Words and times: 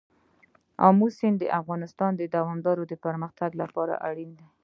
آمو 0.87 1.07
سیند 1.17 1.37
د 1.39 1.45
افغانستان 1.59 2.11
د 2.17 2.21
دوامداره 2.35 2.85
پرمختګ 3.05 3.51
لپاره 3.61 3.93
اړین 4.07 4.31
دي. 4.39 4.47